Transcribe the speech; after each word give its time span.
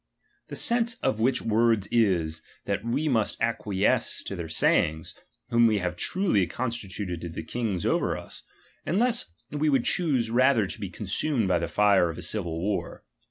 The 0.47 0.55
sense 0.55 0.95
of 1.03 1.19
which 1.19 1.43
words 1.43 1.87
is, 1.91 2.41
that 2.65 2.83
we 2.83 3.07
must 3.07 3.37
ac 3.39 3.57
quiesce 3.59 4.23
to 4.25 4.35
their 4.35 4.49
sayings, 4.49 5.13
whom 5.49 5.67
we 5.67 5.77
have 5.77 5.95
truly 5.95 6.47
con 6.47 6.71
stituted 6.71 7.21
to 7.21 7.29
be 7.29 7.43
kings 7.43 7.85
over 7.85 8.17
us, 8.17 8.41
unless 8.83 9.31
we 9.51 9.69
would 9.69 9.85
choose 9.85 10.31
rather 10.31 10.65
to 10.65 10.79
be 10.79 10.89
consumed 10.89 11.47
by 11.47 11.59
the 11.59 11.67
fire 11.67 12.09
of 12.09 12.17
a 12.17 12.23
civil 12.23 12.59
war. 12.59 13.03